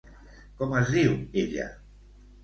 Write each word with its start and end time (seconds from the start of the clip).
Com 0.61 0.71
es 0.79 0.87
diu, 0.95 1.13
ella? 1.41 1.67